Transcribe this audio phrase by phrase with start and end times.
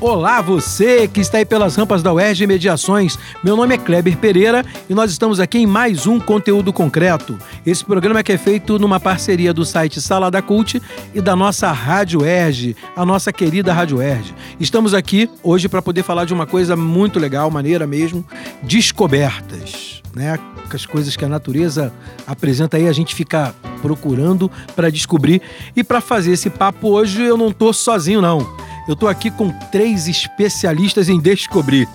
[0.00, 3.18] Olá, você que está aí pelas rampas da UERJ Mediações.
[3.44, 7.38] Meu nome é Kleber Pereira e nós estamos aqui em mais um conteúdo concreto.
[7.66, 10.80] Esse programa que é feito numa parceria do site Sala da Cult
[11.14, 14.34] e da nossa Rádio UERJ, a nossa querida Rádio UERJ.
[14.58, 18.24] Estamos aqui hoje para poder falar de uma coisa muito legal, maneira mesmo,
[18.62, 20.38] descobertas, né?
[20.72, 21.92] As coisas que a natureza
[22.26, 25.42] apresenta aí, a gente fica procurando para descobrir.
[25.76, 28.69] E para fazer esse papo hoje, eu não tô sozinho não.
[28.88, 31.88] Eu estou aqui com três especialistas em descobrir.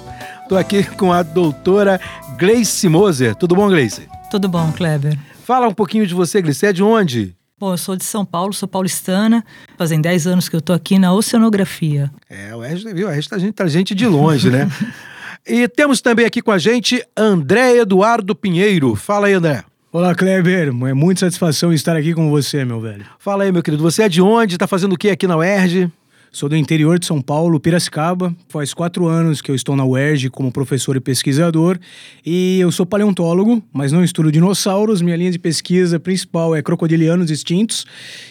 [0.43, 1.99] Estou aqui com a doutora
[2.37, 3.35] Gleice Moser.
[3.35, 4.07] Tudo bom, Gleice?
[4.29, 5.17] Tudo bom, Kleber.
[5.43, 6.59] Fala um pouquinho de você, Gleice.
[6.59, 7.35] Você é de onde?
[7.57, 9.43] Bom, eu sou de São Paulo, sou paulistana.
[9.77, 12.11] Fazem 10 anos que eu estou aqui na oceanografia.
[12.29, 13.07] É, o Oeste, viu?
[13.07, 14.69] O Oeste tá gente, tá gente de longe, né?
[15.47, 18.95] e temos também aqui com a gente André Eduardo Pinheiro.
[18.95, 19.63] Fala aí, André.
[19.91, 20.67] Olá, Kleber.
[20.67, 23.05] É muita satisfação estar aqui com você, meu velho.
[23.17, 23.81] Fala aí, meu querido.
[23.81, 24.55] Você é de onde?
[24.55, 25.89] Está fazendo o que aqui na UERJ?
[26.35, 28.35] Sou do interior de São Paulo, Piracicaba.
[28.49, 31.79] Faz quatro anos que eu estou na UERJ como professor e pesquisador.
[32.25, 35.01] E eu sou paleontólogo, mas não estudo dinossauros.
[35.01, 37.85] Minha linha de pesquisa principal é crocodilianos extintos.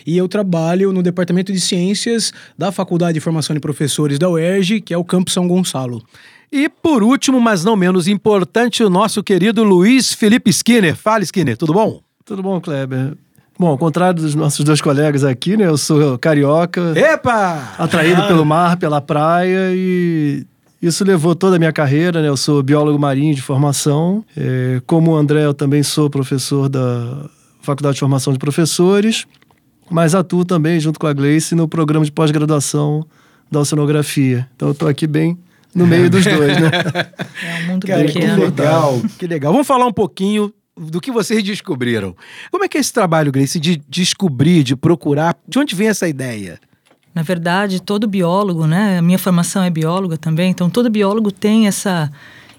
[0.06, 4.82] E eu trabalho no Departamento de Ciências da Faculdade de Formação de Professores da UERJ,
[4.82, 6.04] que é o Campo São Gonçalo.
[6.52, 10.94] E por último, mas não menos importante, o nosso querido Luiz Felipe Skinner.
[10.94, 12.02] Fala, Skinner, tudo bom?
[12.22, 13.16] Tudo bom, Kleber?
[13.58, 15.66] Bom, ao contrário dos nossos dois colegas aqui, né?
[15.66, 16.92] Eu sou carioca.
[16.96, 17.74] Epa!
[17.78, 18.26] Atraído ah.
[18.26, 20.44] pelo mar, pela praia e
[20.82, 22.28] isso levou toda a minha carreira, né?
[22.28, 24.24] Eu sou biólogo marinho de formação.
[24.36, 27.26] É, como o André, eu também sou professor da
[27.62, 29.24] Faculdade de Formação de Professores,
[29.90, 33.06] mas atuo também, junto com a Gleice, no programa de pós-graduação
[33.50, 34.48] da oceanografia.
[34.54, 35.38] Então eu estou aqui bem
[35.74, 36.70] no meio dos dois, né?
[37.42, 38.34] É um mundo Cara, pequeno.
[38.34, 39.52] Que legal, que legal.
[39.52, 42.16] Vamos falar um pouquinho do que vocês descobriram.
[42.50, 45.36] Como é que é esse trabalho, Grace, de descobrir, de procurar?
[45.46, 46.58] De onde vem essa ideia?
[47.14, 48.98] Na verdade, todo biólogo, né?
[48.98, 52.10] A minha formação é bióloga também, então todo biólogo tem essa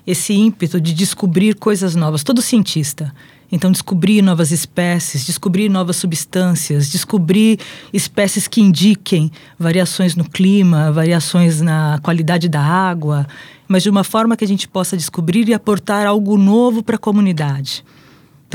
[0.08, 3.12] esse ímpeto de descobrir coisas novas, todo cientista.
[3.52, 7.60] Então, descobrir novas espécies, descobrir novas substâncias, descobrir
[7.94, 13.26] espécies que indiquem variações no clima, variações na qualidade da água,
[13.68, 17.00] mas de uma forma que a gente possa descobrir e aportar algo novo para a
[17.00, 17.84] comunidade.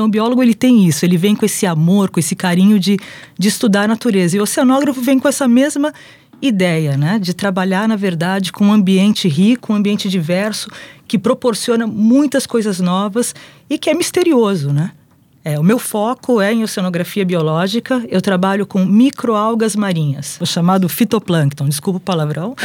[0.00, 2.96] Então, o biólogo ele tem isso, ele vem com esse amor, com esse carinho de,
[3.38, 4.34] de estudar a natureza.
[4.34, 5.92] E o oceanógrafo vem com essa mesma
[6.40, 10.70] ideia, né, de trabalhar, na verdade, com um ambiente rico, um ambiente diverso,
[11.06, 13.34] que proporciona muitas coisas novas
[13.68, 14.92] e que é misterioso, né?
[15.44, 18.02] É, o meu foco é em oceanografia biológica.
[18.08, 21.68] Eu trabalho com microalgas marinhas, o chamado fitoplâncton.
[21.68, 22.56] Desculpa o palavrão.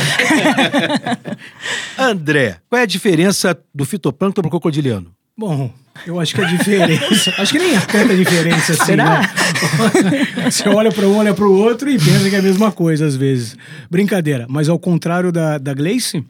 [2.00, 5.12] André, qual é a diferença do fitoplâncton para o crocodiliano?
[5.38, 5.70] Bom,
[6.06, 7.34] eu acho que a diferença.
[7.38, 8.86] acho que nem há tanta diferença assim.
[8.86, 9.22] Será?
[9.22, 9.30] Né?
[10.52, 13.06] Você olha para um, olha para o outro e pensa que é a mesma coisa
[13.06, 13.56] às vezes.
[13.90, 14.46] Brincadeira.
[14.50, 16.24] Mas ao contrário da, da Gleice,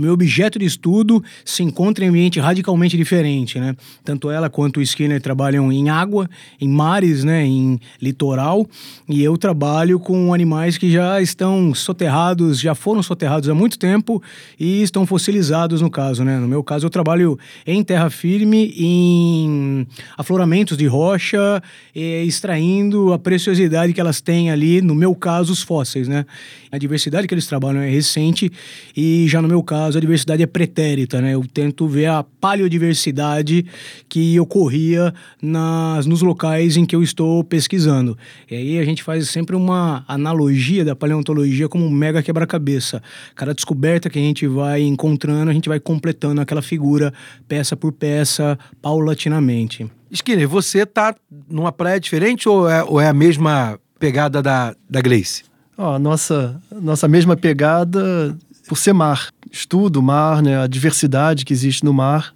[0.00, 3.76] meu objeto de estudo se encontra em ambiente radicalmente diferente, né?
[4.04, 6.28] Tanto ela quanto o Skinner trabalham em água,
[6.60, 7.44] em mares, né?
[7.44, 8.66] Em litoral.
[9.08, 14.22] E eu trabalho com animais que já estão soterrados, já foram soterrados há muito tempo
[14.58, 16.38] e estão fossilizados no caso, né?
[16.38, 19.86] No meu caso, eu trabalho em terra firme, em
[20.16, 21.62] afloramentos de rocha,
[21.94, 26.24] extraindo a preciosidade que elas têm ali, no meu caso, os fósseis, né?
[26.70, 28.50] A diversidade que eles trabalham é recente
[28.96, 31.34] e já no meu caso a diversidade é pretérita, né?
[31.34, 33.64] Eu tento ver a paleodiversidade
[34.08, 38.16] que ocorria nas, nos locais em que eu estou pesquisando.
[38.50, 43.02] E aí a gente faz sempre uma analogia da paleontologia como um mega quebra-cabeça.
[43.34, 47.12] Cada descoberta que a gente vai encontrando, a gente vai completando aquela figura
[47.48, 49.90] peça por peça, paulatinamente.
[50.10, 51.14] Skinner, você tá
[51.48, 55.44] numa praia diferente ou é, ou é a mesma pegada da, da Gleice?
[55.76, 58.36] Oh, a nossa, nossa mesma pegada
[58.72, 59.28] por ser mar.
[59.50, 62.34] Estudo o mar, né, a diversidade que existe no mar,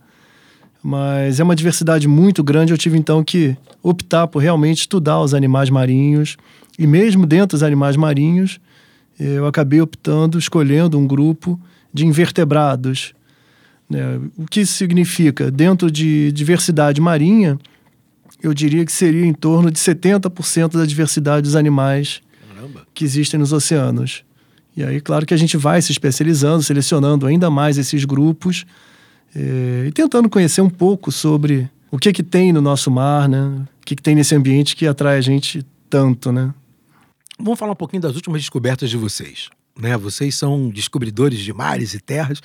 [0.83, 2.75] mas é uma diversidade muito grande.
[2.75, 6.37] Eu tive então que optar por realmente estudar os animais marinhos,
[6.79, 8.61] e mesmo dentro dos animais marinhos,
[9.19, 11.59] eu acabei optando, escolhendo um grupo
[11.91, 13.15] de invertebrados.
[13.89, 14.21] Né?
[14.37, 15.51] O que isso significa?
[15.51, 17.59] Dentro de diversidade marinha,
[18.43, 22.83] eu diria que seria em torno de 70% da diversidade dos animais Caramba.
[22.93, 24.26] que existem nos oceanos.
[24.77, 28.67] E aí, claro que a gente vai se especializando, selecionando ainda mais esses grupos
[29.35, 33.65] é, e tentando conhecer um pouco sobre o que que tem no nosso mar, né?
[33.83, 36.53] O que, que tem nesse ambiente que atrai a gente tanto, né?
[37.39, 39.49] Vamos falar um pouquinho das últimas descobertas de vocês.
[39.79, 39.97] né?
[39.97, 42.41] Vocês são descobridores de mares e terras.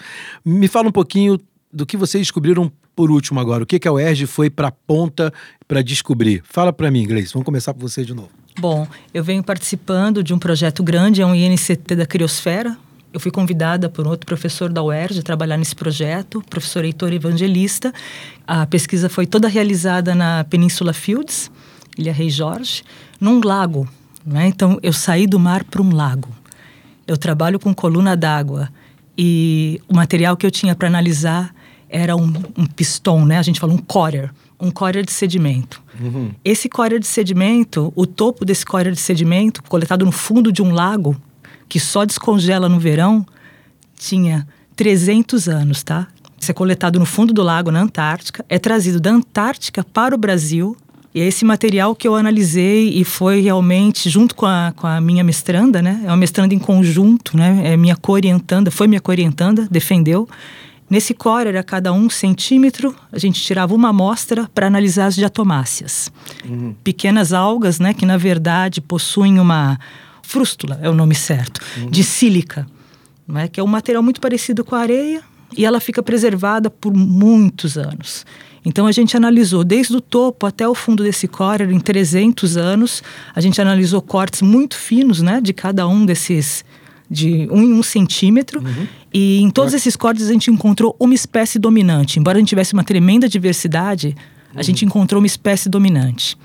[0.46, 1.40] Me fala um pouquinho
[1.72, 3.64] do que vocês descobriram por último agora.
[3.64, 5.34] O que, que a UERJ foi para a ponta
[5.68, 6.44] para descobrir?
[6.44, 7.34] Fala para mim, Gleice.
[7.34, 8.30] Vamos começar por você de novo.
[8.60, 12.78] Bom, eu venho participando de um projeto grande, é um INCT da Criosfera.
[13.14, 17.94] Eu fui convidada por outro professor da UERJ a trabalhar nesse projeto, professor Heitor Evangelista.
[18.48, 21.52] A pesquisa foi toda realizada na Península Fields,
[21.98, 22.84] Ilha Rei Jorge,
[23.20, 23.88] num lago.
[24.26, 24.48] Né?
[24.48, 26.30] Então, eu saí do mar para um lago.
[27.06, 28.70] Eu trabalho com coluna d'água
[29.18, 31.54] e o material que eu tinha para analisar
[31.90, 33.38] era um, um piston, né?
[33.38, 34.32] A gente fala um corer,
[34.62, 35.82] um corer de sedimento.
[36.00, 36.32] Uhum.
[36.46, 40.72] Esse corer de sedimento, o topo desse corer de sedimento, coletado no fundo de um
[40.72, 41.20] lago,
[41.68, 43.26] que só descongela no verão,
[43.98, 46.08] tinha 300 anos, tá?
[46.40, 50.18] Isso é coletado no fundo do lago, na Antártica, é trazido da Antártica para o
[50.18, 50.76] Brasil.
[51.14, 55.02] E é esse material que eu analisei e foi realmente, junto com a, com a
[55.02, 56.02] minha mestranda, né?
[56.06, 57.62] É uma mestranda em conjunto, né?
[57.66, 60.28] É minha co-orientanda, foi minha co-orientanda, defendeu.
[60.92, 66.12] Nesse core era cada um centímetro, a gente tirava uma amostra para analisar as diatomáceas.
[66.44, 66.76] Uhum.
[66.84, 69.80] Pequenas algas, né, que na verdade possuem uma
[70.22, 71.90] frústula, é o nome certo, uhum.
[71.90, 72.68] de sílica,
[73.26, 75.24] né, que é um material muito parecido com a areia
[75.58, 78.26] e ela fica preservada por muitos anos.
[78.66, 83.02] Então a gente analisou desde o topo até o fundo desse core em 300 anos.
[83.34, 86.66] A gente analisou cortes muito finos, né, de cada um desses
[87.12, 88.62] de um em um centímetro.
[88.62, 88.88] Uhum.
[89.14, 92.18] E em todos esses cortes a gente encontrou uma espécie dominante.
[92.18, 94.16] Embora a gente tivesse uma tremenda diversidade,
[94.54, 94.64] a uhum.
[94.64, 96.38] gente encontrou uma espécie dominante.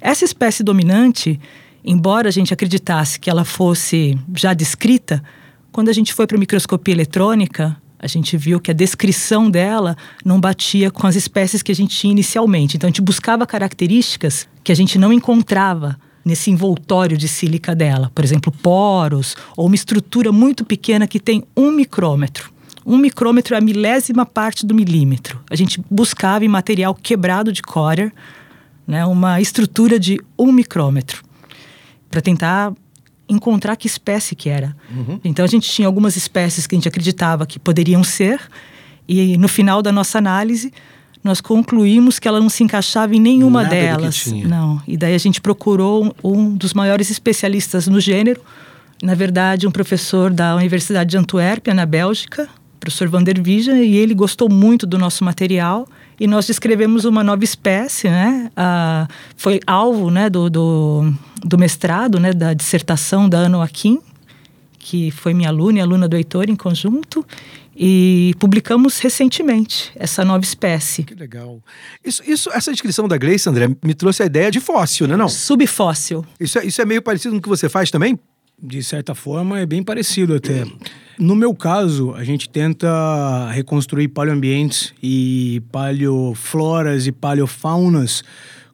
[0.00, 1.38] Essa espécie dominante,
[1.84, 5.22] embora a gente acreditasse que ela fosse já descrita,
[5.70, 9.96] quando a gente foi para a microscopia eletrônica, a gente viu que a descrição dela
[10.24, 12.76] não batia com as espécies que a gente tinha inicialmente.
[12.76, 18.10] Então a gente buscava características que a gente não encontrava nesse envoltório de sílica dela,
[18.14, 22.52] por exemplo, poros ou uma estrutura muito pequena que tem um micrômetro.
[22.86, 25.40] Um micrômetro é a milésima parte do milímetro.
[25.50, 28.12] A gente buscava em material quebrado de Corer
[28.86, 31.22] né, uma estrutura de um micrômetro
[32.10, 32.72] para tentar
[33.28, 34.76] encontrar que espécie que era.
[34.90, 35.18] Uhum.
[35.24, 38.40] Então a gente tinha algumas espécies que a gente acreditava que poderiam ser
[39.08, 40.72] e no final da nossa análise
[41.24, 44.26] nós concluímos que ela não se encaixava em nenhuma Nada delas.
[44.26, 44.80] Não.
[44.86, 48.42] E daí a gente procurou um, um, dos maiores especialistas no gênero,
[49.02, 52.46] na verdade, um professor da Universidade de Antuérpia, na Bélgica,
[52.78, 55.88] professor Van der Vigen, e ele gostou muito do nosso material.
[56.20, 58.50] E nós descrevemos uma nova espécie, né?
[58.54, 61.12] Ah, foi alvo né, do, do,
[61.42, 63.98] do, mestrado, né, da dissertação da Ana Akin,
[64.78, 67.26] que foi minha aluna e aluna do Heitor em conjunto.
[67.76, 71.02] E publicamos recentemente essa nova espécie.
[71.02, 71.60] Que legal.
[72.04, 75.16] Isso, isso, essa descrição da Gleice, André, me trouxe a ideia de fóssil, né?
[75.16, 75.28] Não?
[75.28, 76.24] Subfóssil.
[76.38, 78.18] Isso é, isso é meio parecido com o que você faz também?
[78.62, 80.64] De certa forma, é bem parecido até.
[81.18, 88.22] No meu caso, a gente tenta reconstruir paleoambientes e paleofloras e paleofaunas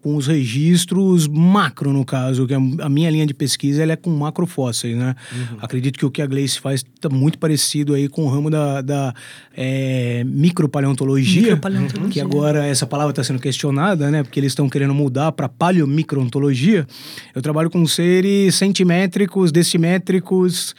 [0.03, 4.11] com os registros macro, no caso, que a minha linha de pesquisa ela é com
[4.11, 5.15] macrofósseis, né?
[5.33, 5.59] Uhum.
[5.61, 8.81] Acredito que o que a Gleice faz está muito parecido aí com o ramo da,
[8.81, 9.15] da
[9.55, 14.23] é, micropaleontologia, micropaleontologia, que agora essa palavra está sendo questionada, né?
[14.23, 16.87] Porque eles estão querendo mudar para paleomicroontologia.
[17.35, 20.75] Eu trabalho com seres centimétricos, decimétricos,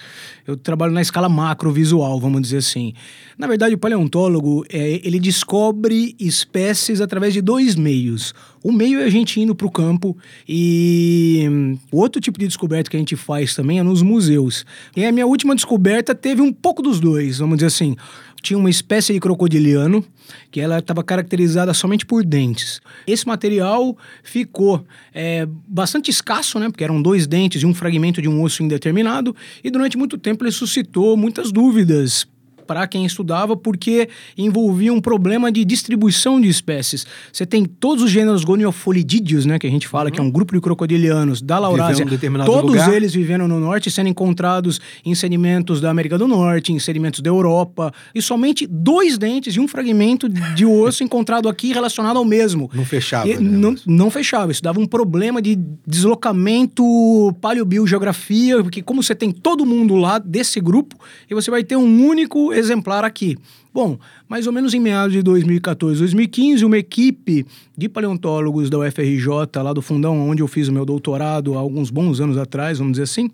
[0.47, 2.93] eu trabalho na escala macrovisual, vamos dizer assim.
[3.37, 8.33] Na verdade, o paleontólogo, é, ele descobre espécies através de dois meios.
[8.63, 10.15] O meio é a gente indo para o campo
[10.47, 14.65] e o outro tipo de descoberta que a gente faz também é nos museus.
[14.95, 17.95] E a minha última descoberta teve um pouco dos dois, vamos dizer assim.
[18.41, 20.03] Tinha uma espécie de crocodiliano
[20.49, 22.81] que ela estava caracterizada somente por dentes.
[23.05, 26.69] Esse material ficou é, bastante escasso, né?
[26.69, 29.35] Porque eram dois dentes e um fragmento de um osso indeterminado.
[29.63, 32.27] E durante muito tempo ele suscitou muitas dúvidas
[32.71, 37.05] para quem estudava, porque envolvia um problema de distribuição de espécies.
[37.29, 40.11] Você tem todos os gêneros goniofolidídeos, né, que a gente fala, uhum.
[40.11, 42.05] que é um grupo de crocodilianos da Laurásia.
[42.05, 42.93] Um todos lugar.
[42.93, 47.29] eles vivendo no norte, sendo encontrados em sedimentos da América do Norte, em sedimentos da
[47.29, 52.71] Europa, e somente dois dentes e um fragmento de osso encontrado aqui relacionado ao mesmo.
[52.73, 53.27] Não fechava.
[53.27, 53.41] E, né?
[53.41, 54.49] não, não fechava.
[54.49, 60.61] Isso dava um problema de deslocamento paleobiogeografia, porque como você tem todo mundo lá desse
[60.61, 60.95] grupo,
[61.29, 63.37] e você vai ter um único exemplar aqui.
[63.73, 67.45] Bom, mais ou menos em meados de 2014, 2015, uma equipe
[67.77, 71.89] de paleontólogos da UFRJ, lá do fundão onde eu fiz o meu doutorado há alguns
[71.89, 73.29] bons anos atrás, vamos dizer assim,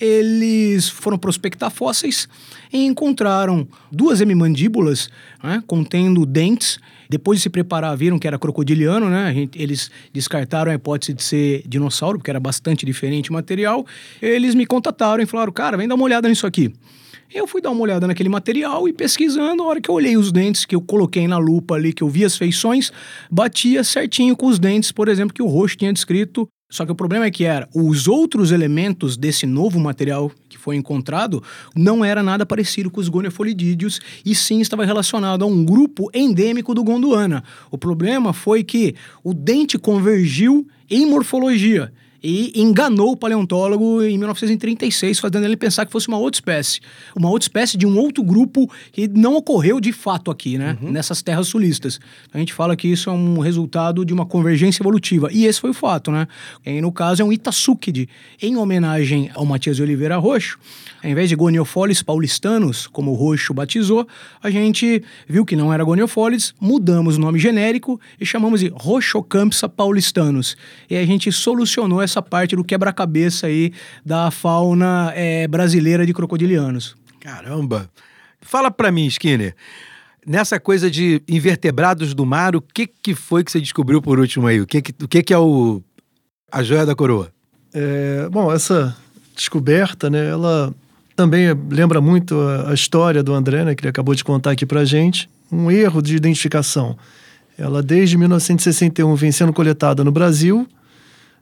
[0.00, 2.28] eles foram prospectar fósseis
[2.72, 5.08] e encontraram duas hemimandíbulas
[5.42, 6.78] né, contendo dentes.
[7.08, 9.48] Depois de se preparar, viram que era crocodiliano, né?
[9.54, 13.86] Eles descartaram a hipótese de ser dinossauro, porque era bastante diferente o material.
[14.20, 16.72] Eles me contataram e falaram: cara, vem dar uma olhada nisso aqui.
[17.34, 20.30] Eu fui dar uma olhada naquele material e pesquisando, a hora que eu olhei os
[20.30, 22.92] dentes, que eu coloquei na lupa ali, que eu vi as feições,
[23.30, 26.46] batia certinho com os dentes, por exemplo, que o roxo tinha descrito.
[26.70, 30.76] Só que o problema é que era os outros elementos desse novo material que foi
[30.76, 31.42] encontrado
[31.74, 36.74] não era nada parecido com os gonefolidídeos e sim estava relacionado a um grupo endêmico
[36.74, 37.42] do Gondwana.
[37.70, 45.18] O problema foi que o dente convergiu em morfologia e enganou o paleontólogo em 1936,
[45.18, 46.80] fazendo ele pensar que fosse uma outra espécie.
[47.16, 50.78] Uma outra espécie de um outro grupo que não ocorreu de fato aqui, né?
[50.80, 50.92] Uhum.
[50.92, 51.98] Nessas terras sulistas.
[52.32, 55.28] A gente fala que isso é um resultado de uma convergência evolutiva.
[55.32, 56.28] E esse foi o fato, né?
[56.64, 58.08] E no caso é um Itasúquide,
[58.40, 60.58] em homenagem ao Matias de Oliveira Roxo.
[61.02, 64.06] Ao invés de Goniofolis paulistanos, como o Roxo batizou,
[64.42, 69.68] a gente viu que não era Goniofolis, mudamos o nome genérico e chamamos de Rochocampsa
[69.68, 70.56] paulistanos.
[70.88, 73.72] E a gente solucionou essa essa parte do quebra-cabeça aí
[74.04, 76.94] da fauna é, brasileira de crocodilianos.
[77.20, 77.88] Caramba!
[78.40, 79.54] Fala para mim, Skinner.
[80.26, 84.46] Nessa coisa de invertebrados do mar, o que, que foi que você descobriu por último
[84.46, 84.60] aí?
[84.60, 85.82] O que, que, o que, que é o,
[86.50, 87.32] a joia da coroa?
[87.72, 88.96] É, bom, essa
[89.34, 90.72] descoberta, né, ela
[91.16, 94.66] também lembra muito a, a, história do André, né, que ele acabou de contar aqui
[94.66, 95.28] pra gente.
[95.50, 96.96] Um erro de identificação.
[97.58, 100.68] Ela, desde 1961, vem sendo coletada no Brasil,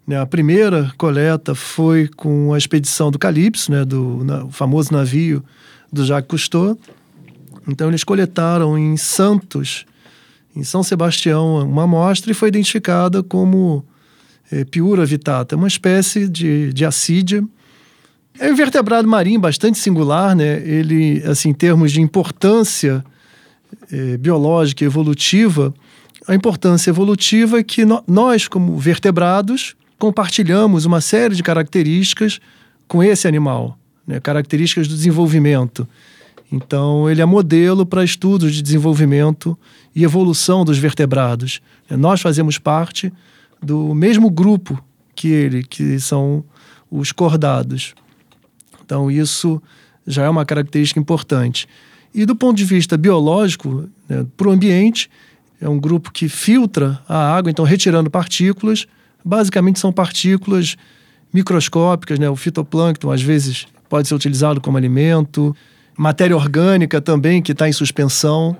[0.06, 4.92] né, a primeira coleta foi com a expedição do Calypso, né, do na, o famoso
[4.92, 5.44] navio
[5.92, 6.78] do Jacques Cousteau.
[7.68, 9.84] Então eles coletaram em Santos,
[10.56, 13.84] em São Sebastião, uma amostra e foi identificada como
[14.50, 17.44] é, Piura vitata, uma espécie de, de assídia.
[18.38, 20.60] É um invertebrado marinho bastante singular, né?
[20.66, 23.04] Ele, assim, em termos de importância
[23.92, 25.74] é, biológica e evolutiva,
[26.26, 32.40] a importância evolutiva é que no, nós, como vertebrados, compartilhamos uma série de características
[32.88, 34.18] com esse animal, né?
[34.18, 35.86] características do desenvolvimento.
[36.50, 39.56] Então, ele é modelo para estudos de desenvolvimento
[39.94, 41.60] e evolução dos vertebrados.
[41.90, 43.12] Nós fazemos parte
[43.62, 44.82] do mesmo grupo
[45.14, 46.42] que ele, que são
[46.90, 47.94] os cordados.
[48.82, 49.62] Então, isso
[50.06, 51.68] já é uma característica importante.
[52.12, 55.10] E do ponto de vista biológico, né, para o ambiente,
[55.60, 58.88] é um grupo que filtra a água, então retirando partículas
[59.24, 60.76] basicamente são partículas
[61.32, 62.28] microscópicas, né?
[62.28, 65.54] O fitoplâncton às vezes pode ser utilizado como alimento,
[65.96, 68.56] matéria orgânica também que está em suspensão.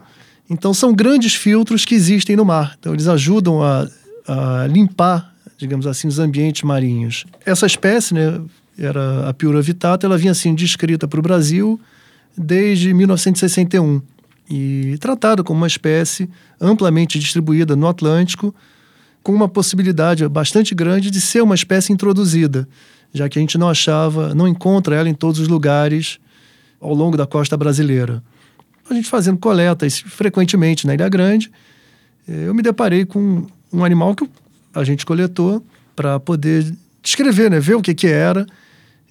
[0.49, 2.77] Então são grandes filtros que existem no mar.
[2.79, 3.89] Então eles ajudam a,
[4.27, 7.25] a limpar, digamos assim, os ambientes marinhos.
[7.47, 8.41] Essa espécie, né,
[8.79, 11.81] era a Piura vitata, ela vinha sendo descrita para o Brasil
[12.37, 14.01] desde 1961
[14.51, 16.29] e tratada como uma espécie
[16.61, 18.55] amplamente distribuída no Atlântico
[19.23, 22.69] com uma possibilidade bastante grande de ser uma espécie introduzida,
[23.13, 26.19] já que a gente não achava, não encontra ela em todos os lugares
[26.81, 28.23] ao longo da costa brasileira.
[28.89, 31.51] A gente fazendo coletas frequentemente na Ilha Grande,
[32.29, 34.29] eh, eu me deparei com um animal que
[34.75, 36.73] a gente coletou para poder
[37.03, 38.47] descrever, né, ver o que, que era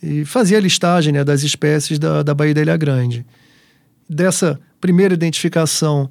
[0.01, 3.25] e fazer a listagem né, das espécies da, da Baía da Ilha Grande.
[4.09, 6.09] Dessa primeira identificação,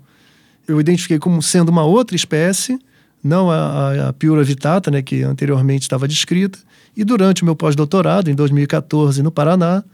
[0.67, 2.78] eu identifiquei como sendo uma outra espécie,
[3.23, 6.59] não a, a Piura vitata, né, que anteriormente estava descrita.
[6.97, 9.85] E durante o meu pós-doutorado, em 2014, no Paraná,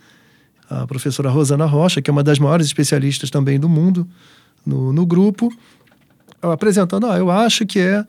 [0.69, 4.07] a professora Rosana Rocha, que é uma das maiores especialistas também do mundo
[4.65, 5.53] no, no grupo,
[6.41, 8.05] apresentando, ah, eu acho que é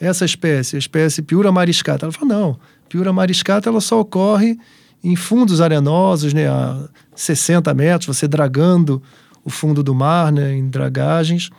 [0.00, 2.06] essa espécie, a espécie Piura mariscata.
[2.06, 4.58] Ela falou, não, Piura mariscata ela só ocorre
[5.02, 9.02] em fundos arenosos, né, a 60 metros, você dragando
[9.44, 11.50] o fundo do mar, né, em dragagens.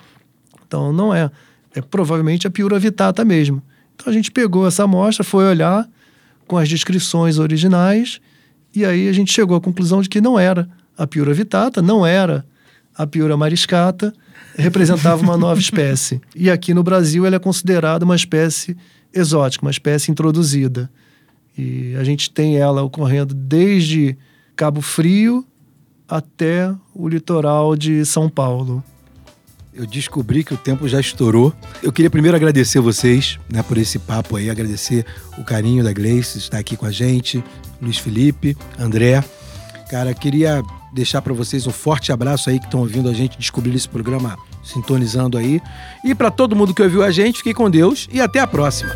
[0.65, 1.29] Então, não é
[1.75, 3.61] é provavelmente a piura vitata mesmo.
[3.95, 5.87] Então a gente pegou essa amostra, foi olhar
[6.47, 8.19] com as descrições originais
[8.75, 12.05] e aí a gente chegou à conclusão de que não era a piura vitata, não
[12.05, 12.45] era
[12.95, 14.13] a piura mariscata,
[14.55, 16.21] representava uma nova espécie.
[16.35, 18.75] E aqui no Brasil ela é considerada uma espécie
[19.13, 20.89] exótica, uma espécie introduzida.
[21.57, 24.17] E a gente tem ela ocorrendo desde
[24.55, 25.45] Cabo Frio
[26.07, 28.83] até o litoral de São Paulo.
[29.75, 31.51] Eu descobri que o tempo já estourou.
[31.81, 35.05] Eu queria primeiro agradecer vocês né, por esse papo aí, agradecer
[35.37, 37.43] o carinho da Gleice estar aqui com a gente,
[37.81, 39.23] Luiz Felipe, André.
[39.89, 40.61] Cara, queria
[40.93, 44.37] deixar para vocês um forte abraço aí que estão ouvindo a gente descobrir esse programa
[44.63, 45.59] sintonizando aí.
[46.05, 48.95] E para todo mundo que ouviu a gente, fiquem com Deus e até a próxima.